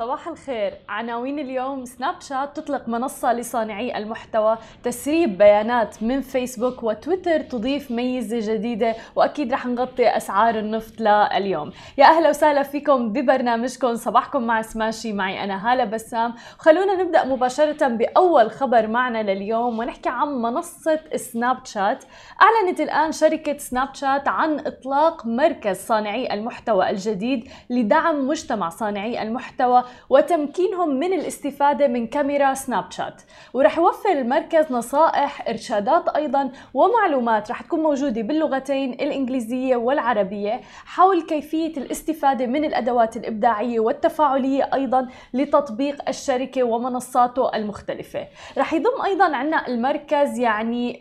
صباح 0.00 0.28
الخير. 0.28 0.74
عناوين 0.88 1.38
اليوم 1.38 1.84
سناب 1.84 2.20
شات 2.20 2.56
تطلق 2.56 2.88
منصة 2.88 3.32
لصانعي 3.32 3.98
المحتوى 3.98 4.58
تسريب 4.82 5.38
بيانات 5.38 6.02
من 6.02 6.20
فيسبوك 6.20 6.82
وتويتر 6.82 7.40
تضيف 7.40 7.90
ميزة 7.90 8.54
جديدة 8.54 8.94
وأكيد 9.14 9.52
رح 9.52 9.66
نغطي 9.66 10.08
أسعار 10.08 10.58
النفط 10.58 11.00
لليوم. 11.00 11.72
يا 11.98 12.04
أهلا 12.04 12.28
وسهلا 12.28 12.62
فيكم 12.62 13.12
ببرنامجكم. 13.12 13.94
صباحكم 13.94 14.42
مع 14.42 14.62
سماشي 14.62 15.12
معي 15.12 15.44
أنا 15.44 15.72
هالة 15.72 15.84
بسام. 15.84 16.34
خلونا 16.58 17.02
نبدأ 17.02 17.24
مباشرة 17.24 17.88
بأول 17.88 18.50
خبر 18.50 18.86
معنا 18.86 19.22
لليوم 19.22 19.78
ونحكي 19.78 20.08
عن 20.08 20.28
منصة 20.28 21.00
سناب 21.16 21.66
شات 21.66 22.04
أعلنت 22.42 22.80
الآن 22.80 23.12
شركة 23.12 23.58
سناب 23.58 23.94
شات 23.94 24.28
عن 24.28 24.58
إطلاق 24.58 25.26
مركز 25.26 25.76
صانعي 25.76 26.34
المحتوى 26.34 26.90
الجديد 26.90 27.48
لدعم 27.70 28.28
مجتمع 28.28 28.68
صانعي 28.68 29.22
المحتوى. 29.22 29.85
وتمكينهم 30.10 30.88
من 30.88 31.12
الاستفادة 31.12 31.88
من 31.88 32.06
كاميرا 32.06 32.54
سناب 32.54 32.90
شات. 32.90 33.22
ورح 33.54 33.78
يوفر 33.78 34.12
المركز 34.12 34.72
نصائح 34.72 35.48
إرشادات 35.48 36.08
أيضا 36.08 36.50
ومعلومات 36.74 37.50
رح 37.50 37.62
تكون 37.62 37.80
موجودة 37.80 38.22
باللغتين 38.22 38.92
الإنجليزية 38.92 39.76
والعربية 39.76 40.60
حول 40.84 41.22
كيفية 41.22 41.76
الاستفادة 41.76 42.46
من 42.46 42.64
الأدوات 42.64 43.16
الإبداعية 43.16 43.80
والتفاعلية 43.80 44.70
أيضا 44.74 45.08
لتطبيق 45.34 46.08
الشركة 46.08 46.62
ومنصاته 46.62 47.54
المختلفة. 47.54 48.26
رح 48.58 48.74
يضم 48.74 49.02
أيضا 49.04 49.36
عنا 49.36 49.68
المركز 49.68 50.38
يعني 50.38 50.98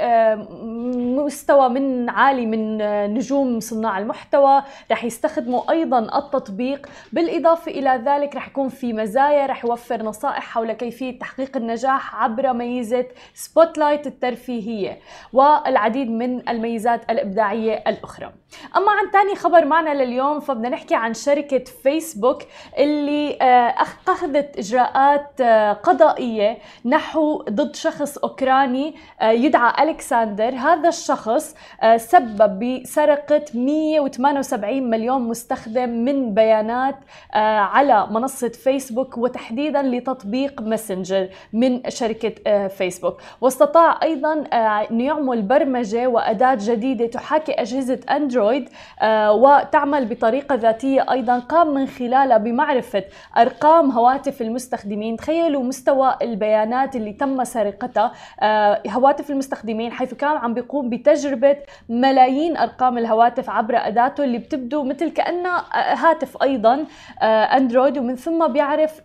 مستوى 1.25 1.69
من 1.69 2.09
عالي 2.09 2.45
من 2.45 2.77
نجوم 3.13 3.59
صناع 3.59 3.97
المحتوى. 3.99 4.63
رح 4.91 5.03
يستخدموا 5.03 5.71
أيضا 5.71 5.99
التطبيق. 5.99 6.89
بالإضافة 7.13 7.71
إلى 7.71 8.01
ذلك 8.05 8.35
رح 8.35 8.47
يكون 8.47 8.69
في 8.75 8.93
مزايا 8.93 9.45
رح 9.45 9.65
يوفر 9.65 10.03
نصائح 10.03 10.43
حول 10.43 10.71
كيفية 10.71 11.19
تحقيق 11.19 11.57
النجاح 11.57 12.15
عبر 12.15 12.53
ميزة 12.53 13.05
سبوت 13.33 13.77
لايت 13.77 14.07
الترفيهية 14.07 14.99
والعديد 15.33 16.09
من 16.11 16.49
الميزات 16.49 17.11
الإبداعية 17.11 17.83
الأخرى. 17.87 18.31
أما 18.77 18.91
عن 18.91 19.11
ثاني 19.11 19.35
خبر 19.35 19.65
معنا 19.65 20.03
لليوم 20.03 20.39
فبدنا 20.39 20.69
نحكي 20.69 20.95
عن 20.95 21.13
شركة 21.13 21.63
فيسبوك 21.83 22.43
اللي 22.77 23.37
آه، 23.41 23.75
أخذت 24.07 24.57
إجراءات 24.57 25.41
آه، 25.41 25.73
قضائية 25.73 26.57
نحو 26.85 27.43
ضد 27.49 27.75
شخص 27.75 28.17
أوكراني 28.17 28.95
آه، 29.21 29.31
يدعى 29.31 29.83
ألكساندر. 29.83 30.55
هذا 30.55 30.89
الشخص 30.89 31.55
سبب 31.97 32.59
بسرقة 32.59 33.45
178 33.53 34.89
مليون 34.89 35.21
مستخدم 35.21 35.89
من 35.89 36.33
بيانات 36.33 36.95
على 37.33 38.07
منصة 38.11 38.51
فيسبوك 38.65 39.17
وتحديدا 39.17 39.81
لتطبيق 39.81 40.61
ماسنجر 40.61 41.27
من 41.53 41.89
شركة 41.89 42.67
فيسبوك 42.67 43.21
واستطاع 43.41 43.99
أيضا 44.03 44.33
أنه 44.53 45.03
يعمل 45.03 45.41
برمجة 45.41 46.07
وأداة 46.07 46.57
جديدة 46.61 47.07
تحاكي 47.07 47.51
أجهزة 47.51 47.99
أندرويد 48.09 48.69
آه، 49.01 49.33
وتعمل 49.33 50.05
بطريقة 50.05 50.55
ذاتية 50.55 51.05
أيضا 51.11 51.39
قام 51.39 51.73
من 51.73 51.87
خلالها 51.87 52.37
بمعرفة 52.37 53.03
أرقام 53.37 53.91
هواتف 53.91 54.41
المستخدمين. 54.41 55.17
تخيلوا 55.17 55.63
مستوى 55.63 56.15
البيانات 56.21 56.95
اللي 56.95 57.13
تم 57.13 57.43
سرقتها 57.43 58.11
آه، 58.41 58.81
هواتف 58.89 59.31
المستخدمين 59.31 59.91
حيث 59.91 60.13
كان 60.13 60.37
عم 60.37 60.53
بيقوم 60.53 60.89
بتجربة 60.89 61.57
ملايين 61.89 62.57
أرقام 62.57 62.97
الهواتف 62.97 63.49
عبر 63.49 63.75
أداته 63.77 64.23
اللي 64.23 64.37
بتبدو 64.37 64.83
مثل 64.83 65.09
كأنها 65.09 65.65
هاتف 66.05 66.43
أيضا 66.43 66.85
آه، 67.21 67.25
أندرويد 67.25 67.97
ومن 67.97 68.15
ثم 68.15 68.47
بيعرف 68.55 69.01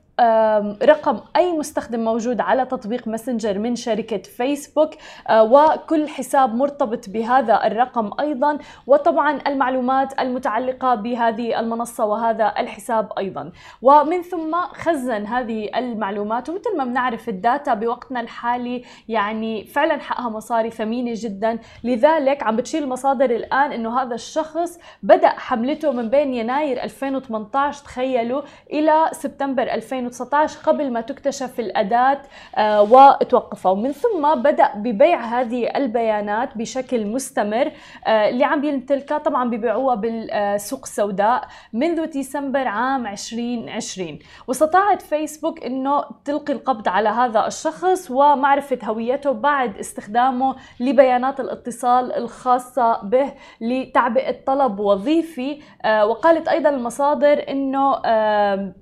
رقم 0.83 1.21
أي 1.37 1.53
مستخدم 1.53 2.05
موجود 2.05 2.41
على 2.41 2.67
تطبيق 2.67 3.09
ماسنجر 3.09 3.59
من 3.59 3.77
شركة 3.77 4.23
فيسبوك 4.23 4.91
آه، 5.29 5.43
وكل 5.43 6.09
حساب 6.09 6.55
مرتبط 6.55 7.09
بهذا 7.09 7.67
الرقم 7.67 8.11
أيضا 8.21 8.59
وطبعا 8.87 9.39
المعلومات 9.47 10.21
المتعلقة 10.21 10.95
بهذه 10.95 11.61
المنصة 11.61 12.05
وهذا 12.05 12.55
الحساب 12.59 13.13
أيضا. 13.19 13.53
ومن 13.83 14.23
ثم 14.23 14.55
خزن 14.73 15.27
هذه 15.27 15.71
المعلومات 15.77 16.49
ومثل 16.49 16.77
ما 16.77 16.85
بنعرف 16.85 17.29
ال 17.29 17.38
data 17.38 17.75
بوقتنا 17.75 18.21
الحالي 18.21 18.85
يعني 19.09 19.65
فعلا 19.65 20.01
حقها 20.01 20.29
مصاري 20.29 20.71
ثمينة 20.71 21.13
جدا. 21.15 21.59
لذلك 21.85 22.43
عم 22.43 22.57
بتشير 22.57 22.83
المصادر 22.83 23.31
الآن 23.31 23.73
إنه 23.73 24.03
هذا 24.03 24.15
الشخص 24.15 24.79
بدأ 25.03 25.29
حملته 25.29 25.93
من 25.93 26.11
بين 26.11 26.35
يناير 26.35 26.83
2018 26.83 27.85
تخيلوا 27.85 28.43
إلى 28.73 29.11
سبتمبر 29.13 29.63
2019 29.63 30.10
2019 30.11 30.59
قبل 30.61 30.93
ما 30.93 31.01
تكتشف 31.01 31.61
الأداة 31.61 32.23
آه، 32.57 32.83
وتوقفها 32.83 33.73
ومن 33.73 33.93
ثم 33.93 34.35
بدأ 34.35 34.73
ببيع 34.75 35.21
هذه 35.21 35.77
البيانات 35.77 36.57
بشكل 36.57 37.07
مستمر 37.07 37.73
آه، 38.07 38.29
اللي 38.29 38.45
عم 38.45 38.65
يمتلكها 38.65 39.19
طبعا 39.19 39.51
ببيعوها 39.51 39.95
بالسوق 39.95 40.81
السوداء 40.83 41.49
منذ 41.73 42.07
ديسمبر 42.07 42.69
عام 42.69 43.07
2020 43.07 44.19
واستطاعت 44.49 45.03
فيسبوك 45.03 45.65
إنه 45.65 46.05
تلقي 46.25 46.53
القبض 46.53 46.89
على 46.89 47.09
هذا 47.09 47.47
الشخص 47.47 48.11
ومعرفة 48.11 48.79
هويته 48.85 49.33
بعد 49.33 49.79
استخدامه 49.79 50.57
لبيانات 50.81 51.41
الاتصال 51.41 52.13
الخاصة 52.13 53.03
به 53.03 53.33
لتعبئة 53.61 54.45
طلب 54.47 54.81
وظيفي. 54.81 55.61
آه، 55.85 56.07
وقالت 56.07 56.49
أيضا 56.49 56.69
المصادر 56.69 57.45
إنه 57.49 58.01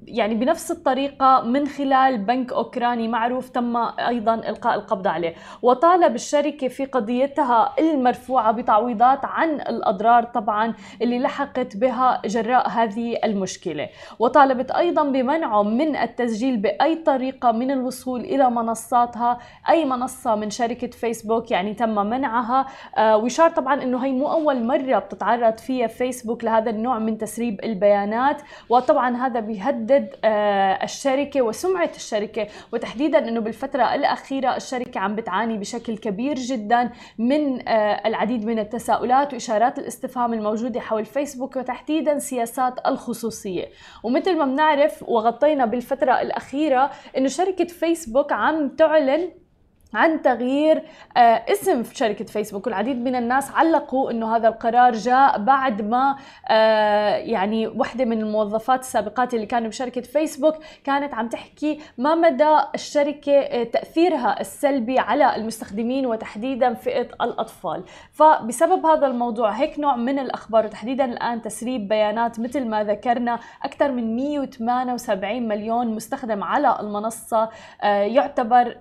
يعني 0.07 0.35
بنفس 0.35 0.71
الطريقة 0.71 1.18
السرقة 1.19 1.45
من 1.45 1.69
خلال 1.69 2.19
بنك 2.19 2.53
أوكراني 2.53 3.09
معروف 3.09 3.49
تم 3.49 3.77
أيضا 3.99 4.35
إلقاء 4.35 4.75
القبض 4.75 5.07
عليه. 5.07 5.35
وطالب 5.63 6.15
الشركة 6.15 6.69
في 6.69 6.85
قضيتها 6.85 7.75
المرفوعة 7.79 8.53
بتعويضات 8.53 9.25
عن 9.25 9.55
الأضرار 9.55 10.25
طبعا 10.25 10.75
اللي 11.03 11.19
لحقت 11.19 11.77
بها 11.77 12.23
جراء 12.25 12.69
هذه 12.69 13.19
المشكلة. 13.25 13.89
وطالبت 14.19 14.71
أيضا 14.71 15.03
بمنعه 15.03 15.63
من 15.63 15.97
التسجيل 15.97 16.57
بأي 16.57 16.95
طريقة 16.95 17.53
من 17.53 17.71
الوصول 17.71 18.21
إلى 18.21 18.51
منصاتها 18.51 19.39
أي 19.69 19.85
منصة 19.85 20.35
من 20.35 20.51
شركة 20.51 20.91
فيسبوك 20.91 21.51
يعني 21.51 21.75
تم 21.75 21.95
منعها. 22.07 22.67
آه، 22.97 23.17
ويشار 23.17 23.51
طبعا 23.51 23.83
أنه 23.83 24.05
هي 24.05 24.13
مو 24.13 24.33
أول 24.33 24.65
مرة 24.65 24.99
بتتعرض 24.99 25.59
فيها 25.59 25.87
فيسبوك 25.87 26.45
لهذا 26.45 26.71
النوع 26.71 26.99
من 26.99 27.19
تسريب 27.19 27.65
البيانات. 27.65 28.43
وطبعا 28.69 29.17
هذا 29.17 29.41
بيهدد 29.41 30.15
آه، 30.25 30.85
الشركة 30.99 31.43
وسمعة 31.43 31.91
الشركة 31.97 32.47
وتحديدا 32.73 33.19
أنه 33.29 33.41
بالفترة 33.41 33.95
الأخيرة 33.95 34.57
الشركة 34.57 35.01
عم 35.01 35.17
بتعاني 35.17 35.59
بشكل 35.59 35.99
كبير 35.99 36.35
جدا 36.35 36.91
من 37.19 37.69
آه، 37.69 38.09
العديد 38.09 38.45
من 38.47 38.59
التساؤلات 38.59 39.33
وإشارات 39.33 39.79
الاستفهام 39.79 40.35
الموجودة 40.35 40.81
حول 40.81 41.05
فيسبوك 41.05 41.57
وتحديدا 41.57 42.19
سياسات 42.19 42.87
الخصوصية. 42.87 43.69
ومثل 44.03 44.37
ما 44.37 44.45
بنعرف 44.45 45.03
وغطينا 45.03 45.67
بالفترة 45.67 46.21
الأخيرة 46.21 46.91
أنه 47.17 47.29
شركة 47.29 47.65
فيسبوك 47.65 48.33
عم 48.33 48.69
تعلن 48.69 49.31
عن 49.95 50.23
تغيير 50.23 50.83
آه، 51.17 51.21
اسم 51.21 51.83
في 51.83 51.97
شركة 51.97 52.25
فيسبوك. 52.25 52.67
والعديد 52.67 53.05
من 53.05 53.17
الناس 53.17 53.51
علقوا 53.51 54.11
إنه 54.11 54.37
هذا 54.37 54.49
القرار 54.49 54.93
جاء 54.93 55.39
بعد 55.39 55.83
ما 55.83 56.17
آه، 56.49 57.17
يعني 57.17 57.67
وحدة 57.67 58.05
من 58.05 58.21
الموظفات 58.21 58.81
السابقات 58.81 59.35
اللي 59.35 59.47
كانوا 59.47 59.69
بشركة 59.69 60.01
فيسبوك 60.01 60.55
كانت 60.85 61.15
عم 61.15 61.29
تحكي 61.29 61.81
ما 61.99 62.15
مدى 62.15 62.59
الشركة 62.75 63.33
آه، 63.33 63.65
تأثيرها 63.65 64.41
السلبي 64.41 64.99
على 64.99 65.37
المستخدمين 65.37 66.07
وتحديدا 66.07 66.75
فئة 66.75 67.09
الأطفال. 67.23 67.85
فبسبب 68.13 68.87
هذا 68.87 69.07
الموضوع 69.07 69.51
هيك 69.51 69.79
نوع 69.79 69.97
من 69.97 70.19
الأخبار 70.19 70.67
وتحديدا 70.67 71.05
الآن 71.05 71.43
تسريب 71.43 71.89
بيانات 71.89 72.41
مثل 72.41 72.67
ما 72.67 72.85
ذكرنا 72.85 73.39
أكثر 73.63 73.93
من 73.93 74.17
178 74.17 75.49
مليون 75.49 75.95
مستخدم 75.95 76.45
على 76.45 76.77
المنصة 76.81 77.49
يعتبر 77.83 78.77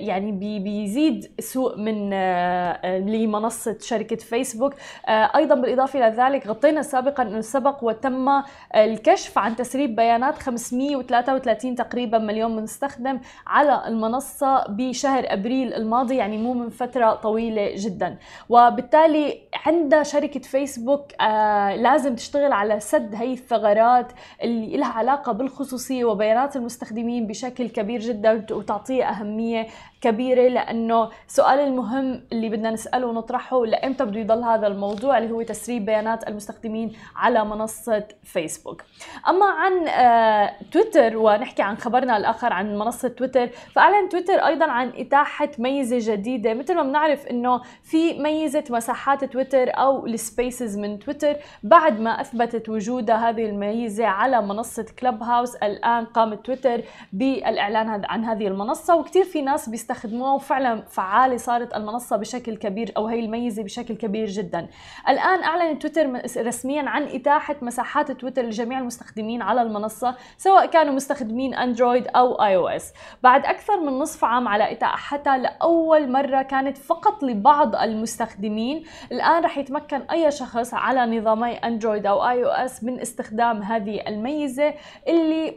يعني 0.00 0.32
بيزيد 0.58 1.30
سوء 1.40 1.78
من 1.78 2.10
آه، 2.12 2.98
لمنصة 2.98 3.76
شركة 3.80 4.16
فيسبوك. 4.16 4.74
آه، 5.08 5.30
أيضا 5.36 5.54
بالإضافة 5.54 5.98
إلى 5.98 6.16
ذلك 6.16 6.46
غطينا 6.46 6.82
سابقا 6.82 7.22
أنه 7.22 7.40
سبق 7.40 7.84
وتم 7.84 8.42
الكشف 8.76 9.38
عن 9.38 9.56
تسريب 9.56 9.96
بيانات 9.96 10.38
533 10.38 11.74
تقريبا 11.74 12.18
مليون 12.18 12.62
مستخدم 12.62 13.20
على 13.46 13.82
المنصة 13.86 14.64
بشهر 14.68 15.24
أبريل 15.26 15.74
الماضي 15.74 16.16
يعني 16.16 16.38
مو 16.38 16.52
من 16.54 16.68
فترة 16.68 17.14
طويلة 17.14 17.72
جدا. 17.76 18.18
وبالتالي 18.48 19.38
عند 19.66 20.02
شركة 20.02 20.40
فيسبوك 20.40 21.20
آه، 21.20 21.76
لازم 21.76 22.14
تشتغل 22.14 22.52
على 22.52 22.80
سد 22.80 23.14
هي 23.14 23.32
الثغرات 23.32 24.12
اللي 24.42 24.76
لها 24.76 24.92
علاقة 24.92 25.32
بالخصوصية 25.32 26.04
وبيانات 26.04 26.56
المستخدمين 26.56 27.26
بشكل 27.26 27.68
كبير 27.68 28.00
جدا 28.00 28.46
وتعطيه 28.50 29.04
أهمية 29.04 29.66
كبيرة. 30.00 30.39
كبيره 30.40 30.52
لأنه 30.52 31.10
سؤال 31.26 31.58
المهم 31.58 32.22
اللي 32.32 32.48
بدنا 32.48 32.70
نسأله 32.70 33.06
ونطرحه 33.06 33.66
لإمتى 33.66 34.04
بده 34.04 34.20
يضل 34.20 34.44
هذا 34.44 34.66
الموضوع 34.66 35.18
اللي 35.18 35.30
هو 35.30 35.42
تسريب 35.42 35.84
بيانات 35.84 36.28
المستخدمين 36.28 36.92
على 37.16 37.44
منصة 37.44 38.04
فيسبوك 38.22 38.82
أما 39.28 39.46
عن 39.46 39.88
آه، 39.88 40.52
تويتر 40.72 41.16
ونحكي 41.16 41.62
عن 41.62 41.76
خبرنا 41.76 42.16
الآخر 42.16 42.52
عن 42.52 42.78
منصة 42.78 43.08
تويتر 43.08 43.46
فأعلن 43.46 44.08
تويتر 44.08 44.46
أيضا 44.46 44.66
عن 44.66 44.92
إتاحة 44.96 45.50
ميزة 45.58 46.12
جديدة. 46.12 46.54
مثل 46.54 46.74
ما 46.74 46.82
بنعرف 46.82 47.26
إنه 47.26 47.60
في 47.82 48.18
ميزة 48.18 48.64
مساحات 48.70 49.24
تويتر 49.24 49.70
أو 49.70 50.06
ال 50.06 50.16
spaces 50.16 50.78
من 50.78 50.98
تويتر. 50.98 51.36
بعد 51.62 52.00
ما 52.00 52.20
أثبتت 52.20 52.68
وجودها 52.68 53.28
هذه 53.28 53.46
الميزة 53.46 54.06
على 54.06 54.42
منصة 54.42 54.86
Clubhouse 54.98 55.56
الآن 55.56 56.04
قامت 56.04 56.46
تويتر 56.46 56.82
بالإعلان 57.12 58.04
عن 58.04 58.24
هذه 58.24 58.46
المنصة 58.46 58.96
وكثير 58.96 59.24
في 59.24 59.42
ناس 59.42 59.68
بيستخدموها 59.68 60.29
وفعلا 60.34 60.82
فعالة 60.88 61.36
صارت 61.36 61.76
المنصة 61.76 62.16
بشكل 62.16 62.56
كبير 62.56 62.92
أو 62.96 63.06
هي 63.06 63.20
الميزة 63.20 63.62
بشكل 63.62 63.94
كبير 63.94 64.26
جدا. 64.26 64.68
الآن 65.08 65.42
أعلنت 65.42 65.86
تويتر 65.86 66.46
رسميا 66.46 66.82
عن 66.82 67.02
إتاحة 67.02 67.56
مساحات 67.62 68.12
تويتر 68.12 68.42
لجميع 68.42 68.78
المستخدمين 68.78 69.42
على 69.42 69.62
المنصة 69.62 70.16
سواء 70.36 70.66
كانوا 70.66 70.94
مستخدمين 70.94 71.54
أندرويد 71.54 72.08
أو 72.08 72.34
iOS. 72.34 72.92
بعد 73.22 73.46
أكثر 73.46 73.80
من 73.80 73.98
نصف 73.98 74.24
عام 74.24 74.48
على 74.48 74.72
إتاحتها 74.72 75.38
لأول 75.38 76.12
مرة 76.12 76.42
كانت 76.42 76.78
فقط 76.78 77.22
لبعض 77.22 77.76
المستخدمين. 77.76 78.84
الآن 79.12 79.44
رح 79.44 79.58
يتمكن 79.58 80.00
أي 80.00 80.30
شخص 80.30 80.74
على 80.74 81.18
نظامي 81.18 81.52
أندرويد 81.52 82.06
أو 82.06 82.28
iOS 82.28 82.84
من 82.84 83.00
استخدام 83.00 83.62
هذه 83.62 84.08
الميزة 84.08 84.74
اللي 85.08 85.54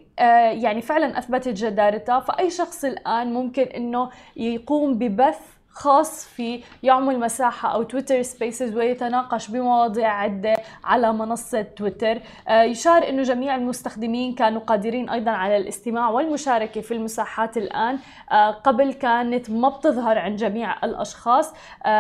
يعني 0.52 0.82
فعلا 0.82 1.18
أثبتت 1.18 1.48
جدارتها. 1.48 2.20
فأي 2.20 2.50
شخص 2.50 2.86
الآن 2.86 3.34
ممكن 3.34 3.64
إنه 3.64 4.10
يقوم 4.36 4.98
ببث 4.98 5.40
خاص 5.74 6.26
في 6.26 6.64
يعمل 6.84 7.20
مساحة 7.20 7.70
أو 7.70 7.84
تويتر 7.84 8.22
سبيسز 8.22 8.76
ويتناقش 8.76 9.48
بمواضيع 9.48 10.14
عدة 10.14 10.56
على 10.84 11.14
منصة 11.14 11.62
تويتر 11.62 12.20
آه، 12.48 12.64
يشار 12.64 13.10
أنه 13.10 13.24
جميع 13.24 13.56
المستخدمين 13.56 14.36
كانوا 14.36 14.62
قادرين 14.62 15.10
أيضا 15.10 15.32
على 15.32 15.58
الاستماع 15.58 16.10
والمشاركة 16.10 16.82
في 16.82 16.94
المساحات 16.94 17.58
الآن. 17.58 18.00
آه، 18.32 18.52
قبل 18.52 18.94
كانت 18.94 19.50
ما 19.50 19.70
بتظهر 19.70 20.18
عند 20.18 20.38
جميع 20.38 20.86
الأشخاص. 20.86 21.54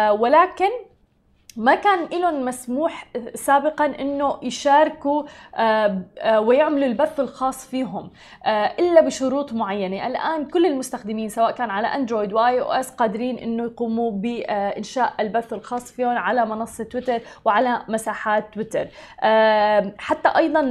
ولكن 0.10 0.69
ما 1.57 1.75
كان 1.75 2.07
لهم 2.19 2.45
مسموح 2.45 3.07
سابقا 3.35 3.85
إنه 3.85 4.38
يشاركوا 4.41 5.23
آه، 5.55 6.01
آه، 6.19 6.39
ويعملوا 6.39 6.88
البث 6.88 7.19
الخاص 7.19 7.67
فيهم 7.67 8.11
آه، 8.45 8.50
إلا 8.79 9.01
بشروط 9.01 9.53
معينة. 9.53 10.07
الآن 10.07 10.45
كل 10.45 10.65
المستخدمين 10.65 11.29
سواء 11.29 11.51
كان 11.51 11.69
على 11.69 11.88
أندرويد 11.88 12.33
و 12.33 12.62
iOS 12.62 12.92
قادرين 12.91 13.38
إنه 13.38 13.63
يقوموا 13.63 14.11
بإنشاء 14.11 15.13
البث 15.19 15.53
الخاص 15.53 15.91
فيهم 15.91 16.17
على 16.17 16.45
منصة 16.45 16.83
تويتر 16.83 17.19
وعلى 17.45 17.81
مساحات 17.89 18.53
تويتر. 18.53 18.88
حتى 19.97 20.29
أيضا 20.38 20.61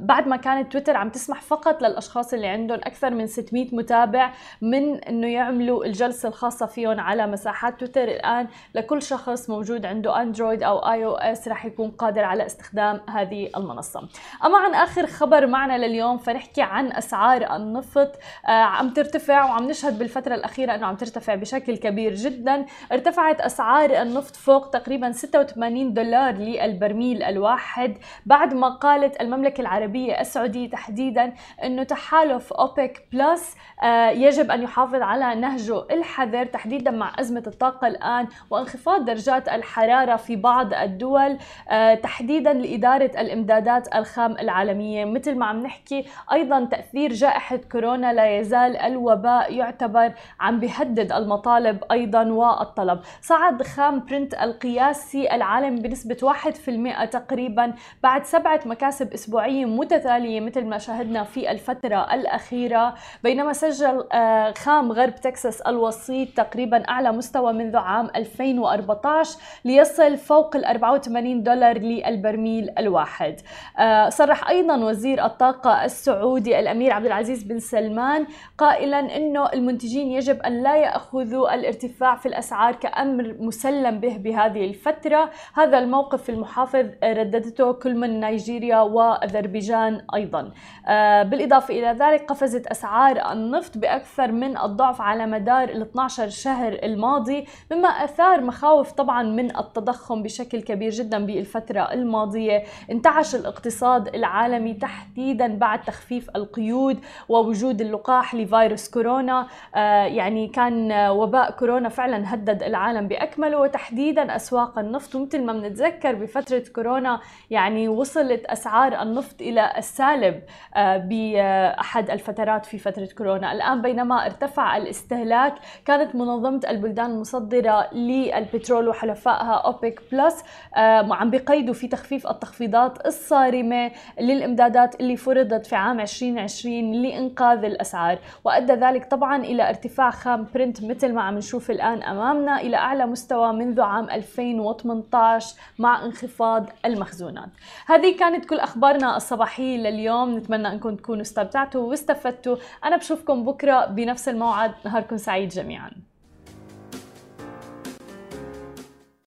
بعد 0.00 0.28
ما 0.28 0.36
كانت 0.36 0.72
تويتر 0.72 0.96
عم 0.96 1.10
تسمح 1.10 1.42
فقط 1.42 1.82
للأشخاص 1.82 2.34
اللي 2.34 2.46
عندهم 2.46 2.78
أكثر 2.78 3.10
من 3.10 3.26
600 3.26 3.74
متابع 3.74 4.32
من 4.62 5.04
إنه 5.04 5.26
يعملوا 5.26 5.84
الجلسة 5.84 6.28
الخاصة 6.28 6.66
فيهم 6.66 7.00
على 7.00 7.26
مساحات 7.26 7.80
تويتر 7.80 8.04
الآن 8.04 8.48
لكل 8.74 9.02
شخص 9.02 9.50
موجود 9.50 9.86
عنده 9.86 10.19
أندرويد 10.22 10.62
أو 10.62 10.78
iOS 10.78 11.48
رح 11.48 11.64
يكون 11.64 11.90
قادر 11.90 12.24
على 12.24 12.46
استخدام 12.46 13.00
هذه 13.10 13.50
المنصة. 13.56 14.08
أما 14.44 14.58
عن 14.58 14.74
آخر 14.74 15.06
خبر 15.06 15.46
معنا 15.46 15.86
لليوم 15.86 16.18
فنحكي 16.18 16.62
عن 16.62 16.92
أسعار 16.92 17.56
النفط. 17.56 18.12
آه 18.46 18.50
عم 18.50 18.90
ترتفع 18.90 19.44
وعم 19.44 19.68
نشهد 19.68 19.98
بالفترة 19.98 20.34
الأخيرة 20.34 20.74
إنه 20.74 20.86
عم 20.86 20.96
ترتفع 20.96 21.34
بشكل 21.34 21.76
كبير 21.76 22.14
جدا. 22.14 22.66
ارتفعت 22.92 23.40
أسعار 23.40 24.02
النفط 24.02 24.36
فوق 24.36 24.70
تقريبا 24.70 25.12
86 25.12 25.94
دولار 25.94 26.34
للبرميل 26.34 27.22
الواحد 27.22 27.98
بعد 28.26 28.54
ما 28.54 28.68
قالت 28.68 29.20
المملكة 29.20 29.60
العربية 29.60 30.20
السعودية 30.20 30.70
تحديدا 30.70 31.32
إنه 31.64 31.82
تحالف 31.82 32.52
أوبك 32.52 33.06
بلس 33.12 33.56
آه 33.82 34.10
يجب 34.10 34.50
أن 34.50 34.62
يحافظ 34.62 35.02
على 35.02 35.40
نهجه 35.40 35.82
الحذر 35.90 36.44
تحديدا 36.44 36.90
مع 36.90 37.12
أزمة 37.18 37.42
الطاقة 37.46 37.86
الآن 37.86 38.28
وانخفاض 38.50 39.04
درجات 39.04 39.48
الحرارة 39.48 40.09
في 40.16 40.36
بعض 40.36 40.74
الدول 40.74 41.38
آه، 41.68 41.94
تحديدا 41.94 42.52
لإدارة 42.52 43.10
الإمدادات 43.18 43.94
الخام 43.94 44.32
العالمية. 44.32 45.04
مثل 45.04 45.34
ما 45.38 45.46
عم 45.46 45.62
نحكي 45.62 46.04
أيضا 46.32 46.64
تأثير 46.64 47.12
جائحة 47.12 47.56
كورونا 47.72 48.12
لا 48.12 48.38
يزال 48.38 48.76
الوباء 48.76 49.54
يعتبر 49.54 50.12
عم 50.40 50.60
بيهدد 50.60 51.12
المطالب 51.12 51.84
أيضا 51.92 52.24
والطلب. 52.24 53.00
صعد 53.22 53.62
خام 53.62 54.00
برنت 54.00 54.34
القياسي 54.34 55.34
العالم 55.34 55.76
بنسبة 55.76 56.16
1% 56.22 57.04
تقريبا 57.04 57.72
بعد 58.02 58.24
سبعة 58.24 58.60
مكاسب 58.66 59.12
أسبوعية 59.12 59.64
متتالية 59.64 60.40
مثل 60.40 60.64
ما 60.66 60.78
شاهدنا 60.78 61.24
في 61.24 61.50
الفترة 61.50 62.14
الأخيرة. 62.14 62.94
بينما 63.22 63.52
سجل 63.52 64.04
آه، 64.12 64.52
خام 64.52 64.92
غرب 64.92 65.14
تكساس 65.14 65.60
الوسيط 65.60 66.28
تقريبا 66.36 66.88
أعلى 66.88 67.12
مستوى 67.12 67.52
منذ 67.52 67.76
عام 67.76 68.10
2014 68.16 69.38
ليصل 69.64 69.99
يصل 70.00 70.16
فوق 70.16 70.56
ال 70.56 70.64
84 70.64 71.42
دولار 71.42 71.78
للبرميل 71.78 72.70
الواحد. 72.78 73.40
آه، 73.78 74.08
صرح 74.08 74.48
أيضا 74.48 74.76
وزير 74.76 75.24
الطاقة 75.24 75.84
السعودي 75.84 76.60
الأمير 76.60 76.92
عبد 76.92 77.06
العزيز 77.06 77.42
بن 77.42 77.58
سلمان 77.58 78.26
قائلا 78.58 79.16
أنه 79.16 79.52
المنتجين 79.52 80.10
يجب 80.10 80.42
أن 80.42 80.62
لا 80.62 80.76
يأخذوا 80.76 81.54
الارتفاع 81.54 82.16
في 82.16 82.26
الأسعار 82.26 82.74
كأمر 82.74 83.34
مسلم 83.40 84.00
به 84.00 84.16
بهذه 84.16 84.64
الفترة. 84.64 85.30
هذا 85.54 85.78
الموقف 85.78 86.30
المحافظ 86.30 86.86
رددته 87.04 87.72
كل 87.72 87.94
من 87.94 88.20
نيجيريا 88.20 88.80
وأذربيجان 88.80 90.02
أيضا. 90.14 90.50
آه، 90.88 91.22
بالإضافة 91.22 91.74
إلى 91.74 91.92
ذلك 91.92 92.24
قفزت 92.30 92.66
أسعار 92.66 93.32
النفط 93.32 93.78
بأكثر 93.78 94.32
من 94.32 94.58
الضعف 94.58 95.00
على 95.00 95.26
مدار 95.26 95.68
ال 95.68 95.82
12 95.82 96.28
شهر 96.28 96.72
الماضي 96.72 97.46
مما 97.72 97.88
أثار 97.88 98.40
مخاوف 98.40 98.92
طبعا 98.92 99.22
من 99.22 99.56
التضخم 99.56 99.89
التضخم 99.90 100.22
بشكل 100.22 100.62
كبير 100.62 100.90
جدا 100.90 101.26
بالفترة 101.26 101.80
الماضية. 101.80 102.62
انتعش 102.90 103.34
الاقتصاد 103.34 104.14
العالمي 104.14 104.74
تحديدا 104.74 105.58
بعد 105.58 105.82
تخفيف 105.82 106.30
القيود 106.36 106.98
ووجود 107.28 107.80
اللقاح 107.80 108.34
لفيروس 108.34 108.90
كورونا. 108.90 109.46
آه، 109.74 110.04
يعني 110.04 110.48
كان 110.48 110.92
وباء 111.10 111.50
كورونا 111.50 111.88
فعلا 111.88 112.34
هدد 112.34 112.62
العالم 112.62 113.08
بأكمله 113.08 113.58
وتحديدا 113.58 114.36
أسواق 114.36 114.78
النفط. 114.78 115.14
ومثل 115.14 115.42
ما 115.42 115.52
بنتذكر 115.52 116.14
بفترة 116.14 116.62
كورونا 116.74 117.20
يعني 117.50 117.88
وصلت 117.88 118.44
أسعار 118.46 119.02
النفط 119.02 119.42
إلى 119.42 119.72
السالب 119.78 120.42
آه، 120.76 120.96
بأحد 120.96 122.10
الفترات 122.10 122.66
في 122.66 122.78
فترة 122.78 123.08
كورونا. 123.18 123.52
الآن 123.52 123.82
بينما 123.82 124.26
ارتفع 124.26 124.76
الاستهلاك 124.76 125.54
كانت 125.84 126.14
منظمة 126.14 126.60
البلدان 126.68 127.10
المصدرة 127.10 127.94
للبترول 127.94 128.88
وحلفائها 128.88 129.68
أوبك 129.84 130.02
plus 130.12 130.42
آه، 130.76 131.14
عم 131.14 131.30
بقيدوا 131.30 131.74
في 131.74 131.88
تخفيف 131.88 132.26
التخفيضات 132.26 133.06
الصارمة 133.06 133.90
للإمدادات 134.20 135.00
اللي 135.00 135.16
فرضت 135.16 135.66
في 135.66 135.76
عام 135.76 136.00
2020 136.00 136.92
لإنقاذ 136.92 137.64
الأسعار. 137.64 138.18
وأدى 138.44 138.72
ذلك 138.72 139.10
طبعا 139.10 139.36
إلى 139.36 139.68
ارتفاع 139.68 140.10
خام 140.10 140.46
برنت 140.54 140.84
مثل 140.84 141.12
ما 141.12 141.22
عم 141.22 141.38
نشوف 141.38 141.70
الآن 141.70 142.02
أمامنا 142.02 142.60
إلى 142.60 142.76
أعلى 142.76 143.06
مستوى 143.06 143.52
منذ 143.52 143.80
عام 143.80 144.10
2018 144.10 145.56
مع 145.78 146.04
انخفاض 146.04 146.66
المخزونات. 146.84 147.50
هذه 147.86 148.16
كانت 148.18 148.44
كل 148.44 148.58
أخبارنا 148.58 149.16
الصباحية 149.16 149.76
لليوم. 149.76 150.36
نتمنى 150.36 150.68
أنكم 150.68 150.96
تكونوا 150.96 151.22
استمتعتوا 151.22 151.88
واستفدتوا. 151.88 152.56
أنا 152.84 152.96
بشوفكم 152.96 153.44
بكرة 153.44 153.86
بنفس 153.86 154.28
الموعد. 154.28 154.72
نهاركم 154.84 155.16
سعيد 155.16 155.48
جميعا. 155.48 156.09